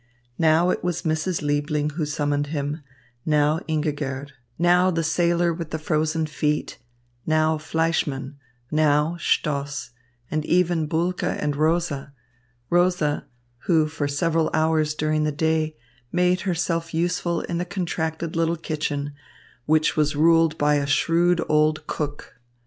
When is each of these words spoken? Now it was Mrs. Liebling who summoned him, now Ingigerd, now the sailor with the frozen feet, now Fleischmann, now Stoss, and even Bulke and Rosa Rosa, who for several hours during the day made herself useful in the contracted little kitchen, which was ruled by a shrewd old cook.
Now 0.39 0.71
it 0.71 0.83
was 0.83 1.03
Mrs. 1.03 1.43
Liebling 1.43 1.91
who 1.91 2.07
summoned 2.07 2.47
him, 2.47 2.81
now 3.23 3.59
Ingigerd, 3.69 4.31
now 4.57 4.89
the 4.89 5.03
sailor 5.03 5.53
with 5.53 5.69
the 5.69 5.77
frozen 5.77 6.25
feet, 6.25 6.79
now 7.27 7.59
Fleischmann, 7.59 8.37
now 8.71 9.15
Stoss, 9.19 9.91
and 10.31 10.43
even 10.43 10.87
Bulke 10.87 11.21
and 11.21 11.55
Rosa 11.55 12.13
Rosa, 12.71 13.27
who 13.67 13.87
for 13.87 14.07
several 14.07 14.49
hours 14.55 14.95
during 14.95 15.23
the 15.23 15.31
day 15.31 15.77
made 16.11 16.41
herself 16.49 16.95
useful 16.95 17.41
in 17.41 17.59
the 17.59 17.63
contracted 17.65 18.35
little 18.35 18.57
kitchen, 18.57 19.13
which 19.67 19.95
was 19.95 20.15
ruled 20.15 20.57
by 20.57 20.77
a 20.77 20.87
shrewd 20.87 21.41
old 21.47 21.85
cook. 21.85 22.39